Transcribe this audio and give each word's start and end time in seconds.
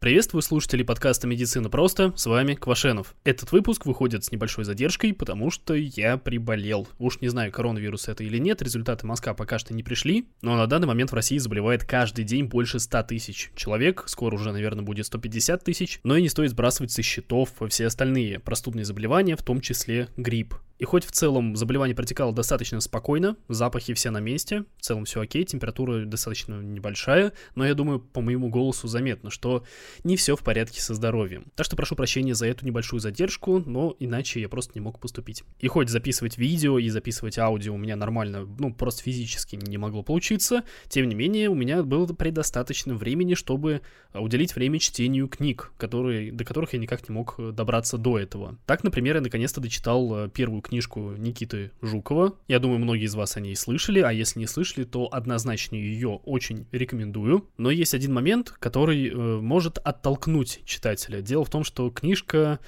Приветствую 0.00 0.40
слушателей 0.40 0.82
подкаста 0.82 1.26
«Медицина 1.26 1.68
просто», 1.68 2.14
с 2.16 2.24
вами 2.24 2.54
Квашенов. 2.54 3.14
Этот 3.22 3.52
выпуск 3.52 3.84
выходит 3.84 4.24
с 4.24 4.32
небольшой 4.32 4.64
задержкой, 4.64 5.12
потому 5.12 5.50
что 5.50 5.74
я 5.74 6.16
приболел. 6.16 6.88
Уж 6.98 7.20
не 7.20 7.28
знаю, 7.28 7.52
коронавирус 7.52 8.08
это 8.08 8.24
или 8.24 8.38
нет, 8.38 8.62
результаты 8.62 9.06
мазка 9.06 9.34
пока 9.34 9.58
что 9.58 9.74
не 9.74 9.82
пришли, 9.82 10.26
но 10.40 10.56
на 10.56 10.66
данный 10.66 10.86
момент 10.86 11.10
в 11.10 11.14
России 11.14 11.36
заболевает 11.36 11.84
каждый 11.84 12.24
день 12.24 12.46
больше 12.46 12.80
100 12.80 13.02
тысяч 13.02 13.50
человек, 13.54 14.04
скоро 14.06 14.36
уже, 14.36 14.52
наверное, 14.52 14.86
будет 14.86 15.04
150 15.04 15.64
тысяч, 15.64 16.00
но 16.02 16.16
и 16.16 16.22
не 16.22 16.30
стоит 16.30 16.52
сбрасывать 16.52 16.92
со 16.92 17.02
счетов 17.02 17.52
все 17.68 17.86
остальные 17.86 18.38
простудные 18.38 18.86
заболевания, 18.86 19.36
в 19.36 19.42
том 19.42 19.60
числе 19.60 20.08
грипп. 20.16 20.54
И 20.80 20.84
хоть 20.86 21.04
в 21.04 21.12
целом 21.12 21.56
заболевание 21.56 21.94
протекало 21.94 22.32
достаточно 22.32 22.80
спокойно, 22.80 23.36
запахи 23.48 23.92
все 23.92 24.10
на 24.10 24.18
месте, 24.18 24.64
в 24.78 24.82
целом 24.82 25.04
все 25.04 25.20
окей, 25.20 25.44
температура 25.44 26.06
достаточно 26.06 26.62
небольшая, 26.62 27.34
но 27.54 27.66
я 27.66 27.74
думаю, 27.74 28.00
по 28.00 28.22
моему 28.22 28.48
голосу 28.48 28.88
заметно, 28.88 29.28
что 29.30 29.62
не 30.04 30.16
все 30.16 30.36
в 30.36 30.40
порядке 30.40 30.80
со 30.80 30.94
здоровьем. 30.94 31.52
Так 31.54 31.66
что 31.66 31.76
прошу 31.76 31.96
прощения 31.96 32.34
за 32.34 32.46
эту 32.46 32.64
небольшую 32.64 32.98
задержку, 32.98 33.58
но 33.58 33.94
иначе 33.98 34.40
я 34.40 34.48
просто 34.48 34.72
не 34.74 34.80
мог 34.80 34.98
поступить. 34.98 35.44
И 35.58 35.68
хоть 35.68 35.90
записывать 35.90 36.38
видео 36.38 36.78
и 36.78 36.88
записывать 36.88 37.38
аудио 37.38 37.74
у 37.74 37.78
меня 37.78 37.96
нормально, 37.96 38.48
ну, 38.58 38.72
просто 38.72 39.02
физически 39.02 39.56
не 39.56 39.76
могло 39.76 40.02
получиться, 40.02 40.64
тем 40.88 41.06
не 41.10 41.14
менее, 41.14 41.50
у 41.50 41.54
меня 41.54 41.82
было 41.82 42.06
предостаточно 42.06 42.94
времени, 42.94 43.34
чтобы 43.34 43.82
уделить 44.14 44.54
время 44.54 44.78
чтению 44.78 45.28
книг, 45.28 45.72
которые, 45.76 46.32
до 46.32 46.46
которых 46.46 46.72
я 46.72 46.78
никак 46.78 47.06
не 47.06 47.14
мог 47.14 47.36
добраться 47.52 47.98
до 47.98 48.18
этого. 48.18 48.56
Так, 48.64 48.82
например, 48.82 49.16
я 49.16 49.20
наконец-то 49.20 49.60
дочитал 49.60 50.24
э, 50.24 50.30
первую 50.30 50.62
книжку 50.70 51.14
Никиты 51.18 51.72
Жукова. 51.82 52.34
Я 52.46 52.60
думаю, 52.60 52.78
многие 52.78 53.04
из 53.04 53.14
вас 53.16 53.36
о 53.36 53.40
ней 53.40 53.56
слышали, 53.56 54.00
а 54.00 54.12
если 54.12 54.38
не 54.38 54.46
слышали, 54.46 54.84
то 54.84 55.08
однозначно 55.10 55.74
ее 55.74 56.20
очень 56.24 56.66
рекомендую. 56.70 57.48
Но 57.58 57.70
есть 57.70 57.92
один 57.92 58.14
момент, 58.14 58.54
который 58.58 59.08
э, 59.08 59.14
может 59.40 59.78
оттолкнуть 59.78 60.60
читателя. 60.64 61.20
Дело 61.20 61.44
в 61.44 61.50
том, 61.50 61.64
что 61.64 61.90
книжка 61.90 62.60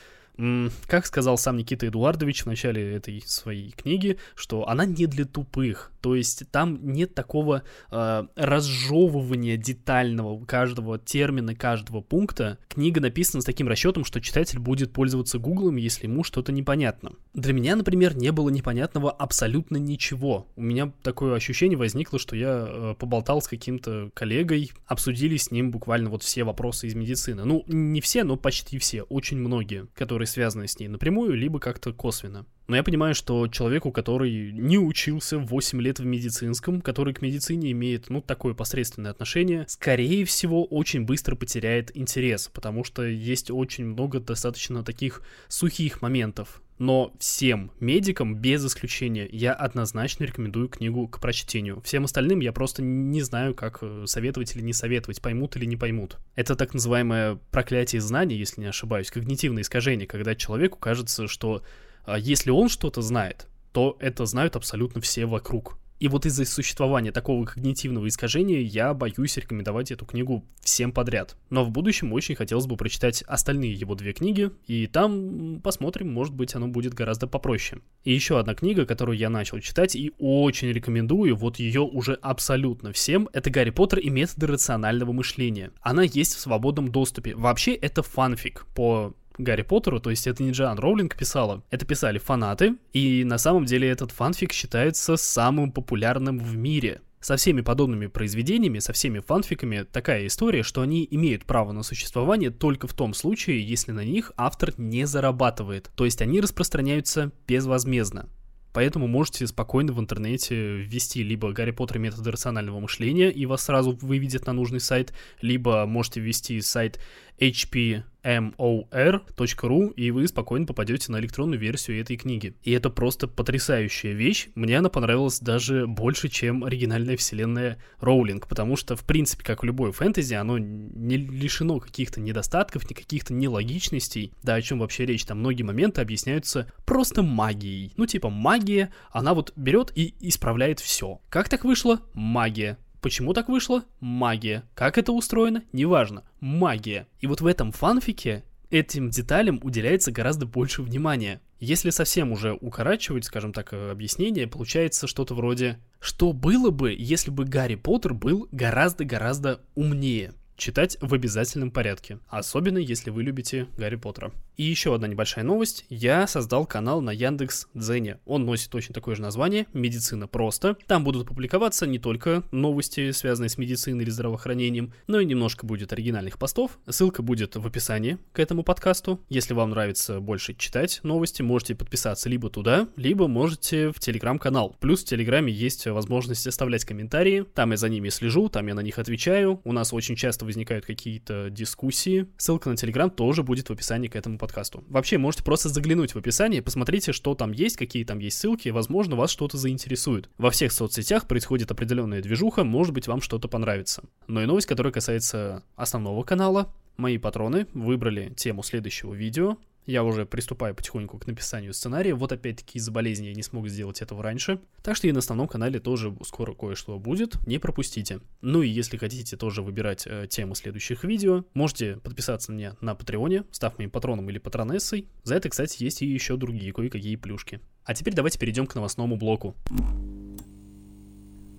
как 0.86 1.06
сказал 1.06 1.38
сам 1.38 1.56
Никита 1.56 1.88
Эдуардович 1.88 2.42
в 2.42 2.46
начале 2.46 2.94
этой 2.94 3.22
своей 3.26 3.70
книги, 3.70 4.18
что 4.34 4.68
она 4.68 4.84
не 4.84 5.06
для 5.06 5.24
тупых. 5.24 5.92
То 6.00 6.16
есть 6.16 6.44
там 6.50 6.78
нет 6.92 7.14
такого 7.14 7.62
э, 7.90 8.26
разжевывания 8.34 9.56
детального 9.56 10.44
каждого 10.44 10.98
термина, 10.98 11.54
каждого 11.54 12.00
пункта. 12.00 12.58
Книга 12.68 13.00
написана 13.00 13.40
с 13.40 13.44
таким 13.44 13.68
расчетом, 13.68 14.04
что 14.04 14.20
читатель 14.20 14.58
будет 14.58 14.92
пользоваться 14.92 15.38
гуглом, 15.38 15.76
если 15.76 16.06
ему 16.06 16.24
что-то 16.24 16.50
непонятно. 16.50 17.12
Для 17.34 17.52
меня, 17.52 17.76
например, 17.76 18.16
не 18.16 18.32
было 18.32 18.48
непонятного 18.50 19.12
абсолютно 19.12 19.76
ничего. 19.76 20.48
У 20.56 20.62
меня 20.62 20.92
такое 21.02 21.36
ощущение 21.36 21.78
возникло, 21.78 22.18
что 22.18 22.34
я 22.34 22.66
э, 22.66 22.94
поболтал 22.98 23.40
с 23.40 23.46
каким-то 23.46 24.10
коллегой, 24.12 24.72
обсудили 24.86 25.36
с 25.36 25.52
ним 25.52 25.70
буквально 25.70 26.10
вот 26.10 26.24
все 26.24 26.42
вопросы 26.42 26.88
из 26.88 26.94
медицины. 26.94 27.44
Ну, 27.44 27.62
не 27.68 28.00
все, 28.00 28.24
но 28.24 28.36
почти 28.36 28.78
все, 28.78 29.02
очень 29.02 29.38
многие, 29.38 29.86
которые 29.94 30.21
связаны 30.26 30.68
с 30.68 30.78
ней 30.78 30.88
напрямую, 30.88 31.34
либо 31.34 31.58
как-то 31.58 31.92
косвенно. 31.92 32.46
Но 32.68 32.76
я 32.76 32.82
понимаю, 32.82 33.14
что 33.14 33.48
человеку, 33.48 33.90
который 33.90 34.52
не 34.52 34.78
учился 34.78 35.38
8 35.38 35.82
лет 35.82 35.98
в 35.98 36.04
медицинском, 36.04 36.80
который 36.80 37.12
к 37.12 37.20
медицине 37.20 37.72
имеет, 37.72 38.08
ну, 38.08 38.22
такое 38.22 38.54
посредственное 38.54 39.10
отношение, 39.10 39.64
скорее 39.68 40.24
всего, 40.24 40.64
очень 40.64 41.04
быстро 41.04 41.34
потеряет 41.34 41.94
интерес, 41.96 42.50
потому 42.52 42.84
что 42.84 43.02
есть 43.04 43.50
очень 43.50 43.86
много 43.86 44.20
достаточно 44.20 44.82
таких 44.84 45.22
сухих 45.48 46.02
моментов. 46.02 46.62
Но 46.82 47.14
всем 47.20 47.70
медикам, 47.78 48.34
без 48.34 48.66
исключения, 48.66 49.28
я 49.30 49.52
однозначно 49.52 50.24
рекомендую 50.24 50.68
книгу 50.68 51.06
к 51.06 51.20
прочтению. 51.20 51.80
Всем 51.82 52.06
остальным 52.06 52.40
я 52.40 52.52
просто 52.52 52.82
не 52.82 53.22
знаю, 53.22 53.54
как 53.54 53.78
э, 53.82 54.02
советовать 54.06 54.56
или 54.56 54.62
не 54.62 54.72
советовать, 54.72 55.22
поймут 55.22 55.54
или 55.54 55.64
не 55.64 55.76
поймут. 55.76 56.18
Это 56.34 56.56
так 56.56 56.74
называемое 56.74 57.38
проклятие 57.52 58.00
знаний, 58.00 58.34
если 58.34 58.62
не 58.62 58.66
ошибаюсь, 58.66 59.12
когнитивное 59.12 59.62
искажение, 59.62 60.08
когда 60.08 60.34
человеку 60.34 60.76
кажется, 60.76 61.28
что 61.28 61.62
а 62.04 62.18
если 62.18 62.50
он 62.50 62.68
что-то 62.68 63.00
знает, 63.00 63.46
то 63.70 63.96
это 64.00 64.26
знают 64.26 64.56
абсолютно 64.56 65.00
все 65.00 65.26
вокруг. 65.26 65.78
И 66.02 66.08
вот 66.08 66.26
из-за 66.26 66.44
существования 66.44 67.12
такого 67.12 67.44
когнитивного 67.44 68.08
искажения 68.08 68.60
я 68.60 68.92
боюсь 68.92 69.36
рекомендовать 69.36 69.92
эту 69.92 70.04
книгу 70.04 70.44
всем 70.60 70.90
подряд. 70.90 71.36
Но 71.48 71.64
в 71.64 71.70
будущем 71.70 72.12
очень 72.12 72.34
хотелось 72.34 72.66
бы 72.66 72.76
прочитать 72.76 73.22
остальные 73.22 73.74
его 73.74 73.94
две 73.94 74.12
книги, 74.12 74.50
и 74.66 74.88
там 74.88 75.60
посмотрим, 75.62 76.12
может 76.12 76.34
быть, 76.34 76.56
оно 76.56 76.66
будет 76.66 76.92
гораздо 76.92 77.28
попроще. 77.28 77.82
И 78.02 78.12
еще 78.12 78.40
одна 78.40 78.56
книга, 78.56 78.84
которую 78.84 79.16
я 79.16 79.30
начал 79.30 79.60
читать 79.60 79.94
и 79.94 80.10
очень 80.18 80.72
рекомендую, 80.72 81.36
вот 81.36 81.60
ее 81.60 81.82
уже 81.82 82.14
абсолютно 82.14 82.92
всем, 82.92 83.28
это 83.32 83.50
«Гарри 83.50 83.70
Поттер 83.70 84.00
и 84.00 84.10
методы 84.10 84.48
рационального 84.48 85.12
мышления». 85.12 85.70
Она 85.82 86.02
есть 86.02 86.34
в 86.34 86.40
свободном 86.40 86.88
доступе. 86.88 87.36
Вообще, 87.36 87.74
это 87.74 88.02
фанфик 88.02 88.66
по 88.74 89.14
Гарри 89.38 89.62
Поттеру, 89.62 90.00
то 90.00 90.10
есть 90.10 90.26
это 90.26 90.42
не 90.42 90.52
Джоан 90.52 90.78
Роулинг 90.78 91.16
писала, 91.16 91.62
это 91.70 91.86
писали 91.86 92.18
фанаты, 92.18 92.76
и 92.92 93.24
на 93.24 93.38
самом 93.38 93.64
деле 93.64 93.88
этот 93.88 94.10
фанфик 94.10 94.52
считается 94.52 95.16
самым 95.16 95.72
популярным 95.72 96.38
в 96.38 96.56
мире. 96.56 97.00
Со 97.20 97.36
всеми 97.36 97.60
подобными 97.60 98.08
произведениями, 98.08 98.80
со 98.80 98.92
всеми 98.92 99.20
фанфиками 99.20 99.84
такая 99.84 100.26
история, 100.26 100.64
что 100.64 100.80
они 100.80 101.06
имеют 101.08 101.44
право 101.44 101.70
на 101.70 101.84
существование 101.84 102.50
только 102.50 102.88
в 102.88 102.94
том 102.94 103.14
случае, 103.14 103.62
если 103.62 103.92
на 103.92 104.04
них 104.04 104.32
автор 104.36 104.74
не 104.76 105.06
зарабатывает, 105.06 105.90
то 105.94 106.04
есть 106.04 106.20
они 106.20 106.40
распространяются 106.40 107.30
безвозмездно. 107.46 108.28
Поэтому 108.72 109.06
можете 109.06 109.46
спокойно 109.46 109.92
в 109.92 110.00
интернете 110.00 110.78
ввести 110.78 111.22
либо 111.22 111.52
Гарри 111.52 111.72
Поттер 111.72 111.98
методы 111.98 112.30
рационального 112.32 112.80
мышления, 112.80 113.30
и 113.30 113.46
вас 113.46 113.64
сразу 113.64 113.96
выведет 114.00 114.46
на 114.46 114.52
нужный 114.52 114.80
сайт, 114.80 115.12
либо 115.42 115.84
можете 115.86 116.20
ввести 116.20 116.60
сайт 116.60 116.98
HP 117.38 118.02
mor.ru, 118.24 119.94
и 119.94 120.10
вы 120.10 120.28
спокойно 120.28 120.66
попадете 120.66 121.12
на 121.12 121.18
электронную 121.20 121.58
версию 121.58 122.00
этой 122.00 122.16
книги. 122.16 122.54
И 122.62 122.72
это 122.72 122.90
просто 122.90 123.28
потрясающая 123.28 124.12
вещь. 124.12 124.48
Мне 124.54 124.78
она 124.78 124.88
понравилась 124.88 125.40
даже 125.40 125.86
больше, 125.86 126.28
чем 126.28 126.64
оригинальная 126.64 127.16
вселенная 127.16 127.78
Роулинг, 128.00 128.48
потому 128.48 128.76
что, 128.76 128.96
в 128.96 129.04
принципе, 129.04 129.44
как 129.44 129.64
и 129.64 129.66
любое 129.66 129.92
фэнтези, 129.92 130.34
оно 130.34 130.58
не 130.58 131.16
лишено 131.16 131.80
каких-то 131.80 132.20
недостатков, 132.20 132.88
ни 132.88 132.94
каких-то 132.94 133.32
нелогичностей. 133.34 134.32
Да, 134.42 134.54
о 134.54 134.62
чем 134.62 134.80
вообще 134.80 135.06
речь? 135.06 135.24
Там 135.24 135.38
многие 135.38 135.62
моменты 135.62 136.00
объясняются 136.00 136.70
просто 136.84 137.22
магией. 137.22 137.92
Ну, 137.96 138.06
типа, 138.06 138.30
магия, 138.30 138.92
она 139.10 139.34
вот 139.34 139.52
берет 139.56 139.92
и 139.94 140.14
исправляет 140.20 140.80
все. 140.80 141.20
Как 141.28 141.48
так 141.48 141.64
вышло? 141.64 142.00
Магия. 142.14 142.78
Почему 143.02 143.34
так 143.34 143.48
вышло? 143.48 143.84
Магия. 143.98 144.62
Как 144.76 144.96
это 144.96 145.10
устроено? 145.10 145.64
Неважно. 145.72 146.22
Магия. 146.38 147.08
И 147.20 147.26
вот 147.26 147.40
в 147.40 147.46
этом 147.48 147.72
фанфике 147.72 148.44
этим 148.70 149.10
деталям 149.10 149.58
уделяется 149.64 150.12
гораздо 150.12 150.46
больше 150.46 150.82
внимания. 150.82 151.40
Если 151.58 151.90
совсем 151.90 152.30
уже 152.30 152.54
укорачивать, 152.54 153.24
скажем 153.24 153.52
так, 153.52 153.72
объяснение, 153.72 154.46
получается 154.46 155.08
что-то 155.08 155.34
вроде 155.34 155.80
«Что 155.98 156.32
было 156.32 156.70
бы, 156.70 156.94
если 156.96 157.32
бы 157.32 157.44
Гарри 157.44 157.74
Поттер 157.74 158.14
был 158.14 158.48
гораздо-гораздо 158.52 159.60
умнее?» 159.74 160.32
Читать 160.62 160.96
в 161.00 161.12
обязательном 161.12 161.72
порядке, 161.72 162.20
особенно 162.28 162.78
если 162.78 163.10
вы 163.10 163.24
любите 163.24 163.66
Гарри 163.76 163.96
Поттера. 163.96 164.32
И 164.56 164.64
еще 164.64 164.94
одна 164.94 165.08
небольшая 165.08 165.44
новость. 165.44 165.84
Я 165.88 166.26
создал 166.26 166.66
канал 166.66 167.00
на 167.00 167.10
Яндекс 167.10 167.68
Дзене. 167.74 168.18
Он 168.26 168.44
носит 168.44 168.70
точно 168.70 168.94
такое 168.94 169.16
же 169.16 169.22
название 169.22 169.66
«Медицина 169.72 170.28
просто». 170.28 170.76
Там 170.86 171.04
будут 171.04 171.26
публиковаться 171.26 171.86
не 171.86 171.98
только 171.98 172.44
новости, 172.52 173.10
связанные 173.10 173.48
с 173.48 173.58
медициной 173.58 174.04
или 174.04 174.10
здравоохранением, 174.10 174.92
но 175.08 175.18
и 175.20 175.24
немножко 175.24 175.66
будет 175.66 175.92
оригинальных 175.92 176.38
постов. 176.38 176.78
Ссылка 176.88 177.22
будет 177.22 177.56
в 177.56 177.66
описании 177.66 178.18
к 178.32 178.38
этому 178.38 178.62
подкасту. 178.62 179.20
Если 179.28 179.54
вам 179.54 179.70
нравится 179.70 180.20
больше 180.20 180.54
читать 180.54 181.00
новости, 181.02 181.42
можете 181.42 181.74
подписаться 181.74 182.28
либо 182.28 182.50
туда, 182.50 182.88
либо 182.96 183.26
можете 183.26 183.90
в 183.90 183.98
Телеграм-канал. 183.98 184.76
Плюс 184.80 185.02
в 185.02 185.06
Телеграме 185.06 185.52
есть 185.52 185.86
возможность 185.86 186.46
оставлять 186.46 186.84
комментарии. 186.84 187.46
Там 187.54 187.72
я 187.72 187.76
за 187.78 187.88
ними 187.88 188.10
слежу, 188.10 188.48
там 188.48 188.68
я 188.68 188.74
на 188.74 188.80
них 188.80 188.98
отвечаю. 188.98 189.60
У 189.64 189.72
нас 189.72 189.92
очень 189.92 190.14
часто 190.14 190.44
возникают 190.52 190.86
какие-то 190.86 191.50
дискуссии. 191.50 192.26
Ссылка 192.36 192.68
на 192.68 192.76
Телеграм 192.76 193.10
тоже 193.10 193.42
будет 193.42 193.68
в 193.68 193.72
описании 193.72 194.08
к 194.08 194.16
этому 194.16 194.38
подкасту. 194.38 194.84
Вообще, 194.88 195.18
можете 195.18 195.42
просто 195.42 195.68
заглянуть 195.68 196.14
в 196.14 196.18
описание, 196.18 196.62
посмотрите, 196.62 197.12
что 197.12 197.34
там 197.34 197.52
есть, 197.52 197.76
какие 197.76 198.04
там 198.04 198.18
есть 198.18 198.38
ссылки, 198.38 198.68
возможно, 198.68 199.16
вас 199.16 199.30
что-то 199.30 199.56
заинтересует. 199.56 200.28
Во 200.38 200.50
всех 200.50 200.72
соцсетях 200.72 201.26
происходит 201.26 201.70
определенная 201.70 202.22
движуха, 202.22 202.64
может 202.64 202.92
быть, 202.94 203.08
вам 203.08 203.20
что-то 203.20 203.48
понравится. 203.48 204.04
Но 204.26 204.42
и 204.42 204.46
новость, 204.46 204.66
которая 204.66 204.92
касается 204.92 205.64
основного 205.76 206.22
канала. 206.22 206.72
Мои 206.96 207.16
патроны 207.16 207.66
выбрали 207.72 208.32
тему 208.36 208.62
следующего 208.62 209.14
видео, 209.14 209.56
я 209.86 210.04
уже 210.04 210.26
приступаю 210.26 210.74
потихоньку 210.74 211.18
к 211.18 211.26
написанию 211.26 211.74
сценария. 211.74 212.14
Вот 212.14 212.32
опять-таки 212.32 212.78
из-за 212.78 212.90
болезни 212.90 213.26
я 213.26 213.34
не 213.34 213.42
смог 213.42 213.68
сделать 213.68 214.00
этого 214.02 214.22
раньше. 214.22 214.60
Так 214.82 214.96
что 214.96 215.08
и 215.08 215.12
на 215.12 215.18
основном 215.18 215.48
канале 215.48 215.80
тоже 215.80 216.16
скоро 216.24 216.54
кое-что 216.54 216.98
будет. 216.98 217.44
Не 217.46 217.58
пропустите. 217.58 218.20
Ну 218.40 218.62
и 218.62 218.68
если 218.68 218.96
хотите 218.96 219.36
тоже 219.36 219.62
выбирать 219.62 220.04
э, 220.06 220.26
темы 220.28 220.54
следующих 220.54 221.04
видео, 221.04 221.44
можете 221.54 221.96
подписаться 221.96 222.52
меня 222.52 222.76
на 222.80 222.94
Патреоне, 222.94 223.44
став 223.50 223.76
моим 223.78 223.90
патроном 223.90 224.28
или 224.30 224.38
патронессой. 224.38 225.08
За 225.24 225.34
это, 225.34 225.48
кстати, 225.48 225.82
есть 225.82 226.02
и 226.02 226.06
еще 226.06 226.36
другие 226.36 226.72
кое-какие 226.72 227.16
плюшки. 227.16 227.60
А 227.84 227.94
теперь 227.94 228.14
давайте 228.14 228.38
перейдем 228.38 228.66
к 228.66 228.74
новостному 228.74 229.16
блоку. 229.16 229.56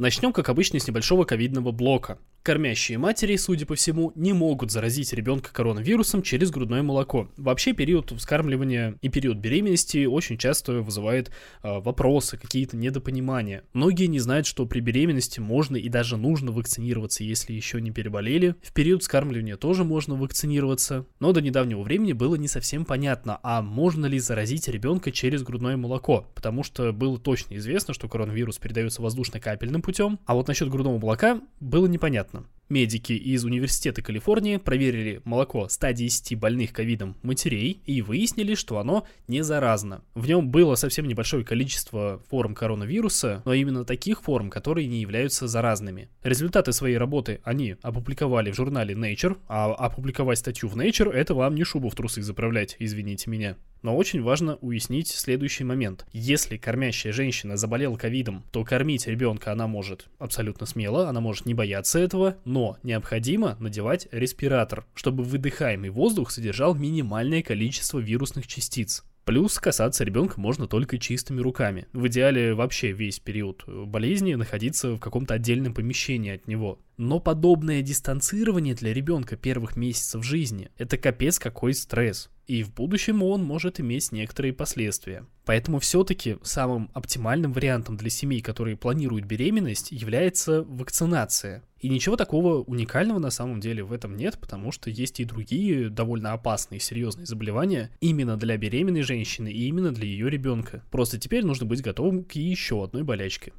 Начнем, 0.03 0.33
как 0.33 0.49
обычно, 0.49 0.79
с 0.79 0.87
небольшого 0.89 1.23
ковидного 1.23 1.71
блока. 1.71 2.19
Кормящие 2.43 2.97
матери, 2.97 3.37
судя 3.37 3.65
по 3.65 3.75
всему, 3.75 4.11
не 4.15 4.33
могут 4.33 4.69
заразить 4.69 5.13
ребенка 5.13 5.53
коронавирусом 5.53 6.21
через 6.21 6.51
грудное 6.51 6.83
молоко. 6.83 7.31
Вообще 7.37 7.71
период 7.71 8.11
вскармливания 8.11 8.97
и 9.01 9.07
период 9.07 9.37
беременности 9.37 10.03
очень 10.03 10.37
часто 10.37 10.81
вызывает 10.81 11.29
э, 11.29 11.79
вопросы, 11.79 12.37
какие-то 12.37 12.75
недопонимания. 12.75 13.63
Многие 13.71 14.07
не 14.07 14.19
знают, 14.19 14.45
что 14.45 14.65
при 14.65 14.81
беременности 14.81 15.39
можно 15.39 15.77
и 15.77 15.87
даже 15.87 16.17
нужно 16.17 16.51
вакцинироваться, 16.51 17.23
если 17.23 17.53
еще 17.53 17.79
не 17.79 17.91
переболели. 17.91 18.55
В 18.61 18.73
период 18.73 19.03
вскармливания 19.03 19.55
тоже 19.55 19.85
можно 19.85 20.15
вакцинироваться. 20.15 21.05
Но 21.21 21.31
до 21.31 21.39
недавнего 21.39 21.81
времени 21.81 22.11
было 22.11 22.35
не 22.35 22.49
совсем 22.49 22.83
понятно, 22.83 23.39
а 23.41 23.61
можно 23.61 24.05
ли 24.05 24.19
заразить 24.19 24.67
ребенка 24.67 25.13
через 25.13 25.43
грудное 25.43 25.77
молоко, 25.77 26.27
потому 26.35 26.63
что 26.63 26.91
было 26.91 27.17
точно 27.17 27.55
известно, 27.55 27.93
что 27.93 28.09
коронавирус 28.09 28.57
передается 28.57 29.01
воздушно-капельным 29.01 29.81
путем, 29.81 29.92
а 30.25 30.33
вот 30.33 30.47
насчет 30.47 30.69
грудного 30.69 30.99
молока 30.99 31.41
было 31.59 31.87
непонятно 31.87 31.97
понятно. 31.97 32.45
Медики 32.69 33.13
из 33.13 33.43
Университета 33.43 34.01
Калифорнии 34.01 34.57
проверили 34.57 35.21
молоко 35.25 35.67
110 35.67 36.39
больных 36.39 36.71
ковидом 36.71 37.15
матерей 37.21 37.81
и 37.85 38.01
выяснили, 38.01 38.55
что 38.55 38.79
оно 38.79 39.05
не 39.27 39.43
заразно. 39.43 40.01
В 40.15 40.27
нем 40.27 40.49
было 40.49 40.75
совсем 40.75 41.07
небольшое 41.07 41.43
количество 41.43 42.21
форм 42.29 42.55
коронавируса, 42.55 43.41
но 43.45 43.53
именно 43.53 43.83
таких 43.83 44.21
форм, 44.21 44.49
которые 44.49 44.87
не 44.87 45.01
являются 45.01 45.47
заразными. 45.47 46.09
Результаты 46.23 46.71
своей 46.71 46.97
работы 46.97 47.41
они 47.43 47.75
опубликовали 47.81 48.51
в 48.51 48.55
журнале 48.55 48.95
Nature, 48.95 49.37
а 49.47 49.73
опубликовать 49.73 50.39
статью 50.39 50.69
в 50.69 50.77
Nature 50.77 51.11
это 51.11 51.35
вам 51.35 51.55
не 51.55 51.65
шубу 51.65 51.89
в 51.89 51.95
трусы 51.95 52.21
заправлять, 52.21 52.77
извините 52.79 53.29
меня. 53.29 53.57
Но 53.83 53.97
очень 53.97 54.21
важно 54.23 54.55
уяснить 54.61 55.09
следующий 55.09 55.65
момент. 55.65 56.05
Если 56.13 56.55
кормящая 56.55 57.11
женщина 57.11 57.57
заболела 57.57 57.97
ковидом, 57.97 58.45
то 58.51 58.63
кормить 58.63 59.07
ребенка 59.07 59.51
она 59.51 59.67
может 59.67 60.07
абсолютно 60.19 60.65
смело, 60.65 61.09
она 61.09 61.19
может 61.19 61.45
не 61.45 61.53
бояться 61.53 61.99
этого, 61.99 62.37
но 62.53 62.77
необходимо 62.83 63.57
надевать 63.59 64.07
респиратор, 64.11 64.85
чтобы 64.93 65.23
выдыхаемый 65.23 65.89
воздух 65.89 66.29
содержал 66.29 66.75
минимальное 66.75 67.41
количество 67.41 67.97
вирусных 67.97 68.45
частиц. 68.45 69.03
Плюс 69.25 69.57
касаться 69.57 70.03
ребенка 70.03 70.39
можно 70.39 70.67
только 70.67 70.99
чистыми 70.99 71.41
руками. 71.41 71.87
В 71.93 72.05
идеале 72.07 72.53
вообще 72.53 72.91
весь 72.91 73.19
период 73.19 73.63
болезни 73.65 74.35
находиться 74.35 74.91
в 74.91 74.99
каком-то 74.99 75.33
отдельном 75.33 75.73
помещении 75.73 76.35
от 76.35 76.47
него. 76.47 76.77
Но 77.03 77.19
подобное 77.19 77.81
дистанцирование 77.81 78.75
для 78.75 78.93
ребенка 78.93 79.35
первых 79.35 79.75
месяцев 79.75 80.23
жизни– 80.23 80.69
это 80.77 80.97
капец 80.97 81.37
какой 81.37 81.73
стресс. 81.73 82.29
И 82.47 82.63
в 82.63 82.73
будущем 82.73 83.23
он 83.23 83.43
может 83.43 83.81
иметь 83.81 84.13
некоторые 84.13 84.53
последствия. 84.53 85.25
Поэтому 85.43 85.79
все-таки 85.79 86.37
самым 86.43 86.89
оптимальным 86.93 87.51
вариантом 87.51 87.97
для 87.97 88.09
семей, 88.09 88.39
которые 88.39 88.77
планируют 88.77 89.25
беременность, 89.25 89.91
является 89.91 90.63
вакцинация. 90.63 91.65
И 91.81 91.89
ничего 91.89 92.15
такого 92.15 92.63
уникального 92.63 93.19
на 93.19 93.31
самом 93.31 93.59
деле 93.59 93.83
в 93.83 93.91
этом 93.91 94.15
нет, 94.15 94.39
потому 94.39 94.71
что 94.71 94.89
есть 94.89 95.19
и 95.19 95.25
другие 95.25 95.89
довольно 95.89 96.31
опасные, 96.31 96.79
серьезные 96.79 97.25
заболевания 97.25 97.91
именно 97.99 98.37
для 98.37 98.55
беременной 98.55 99.01
женщины 99.01 99.51
и 99.51 99.67
именно 99.67 99.91
для 99.91 100.05
ее 100.05 100.29
ребенка. 100.29 100.83
Просто 100.89 101.19
теперь 101.19 101.45
нужно 101.45 101.65
быть 101.65 101.81
готовым 101.81 102.23
к 102.23 102.31
еще 102.31 102.81
одной 102.81 103.03
болячке. 103.03 103.51